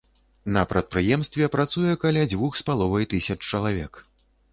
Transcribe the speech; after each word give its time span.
На 0.53 0.61
прадпрыемстве 0.69 1.49
працуе 1.55 1.93
каля 2.05 2.23
дзвюх 2.31 2.57
з 2.61 2.65
паловай 2.71 3.05
тысяч 3.13 3.37
чалавек. 3.51 4.01